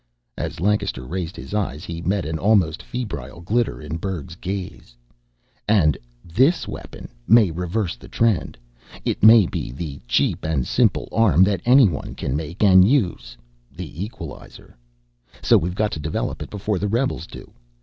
[0.35, 4.97] As Lancaster raised his eyes, he met an almost febrile glitter in Berg's gaze.
[5.67, 8.57] "And this weapon may reverse the trend.
[9.05, 13.37] It may be the cheap and simple arm that anyone can make and use
[13.71, 14.75] the equalizer!
[15.43, 17.53] So we've got to develop it before the rebels do.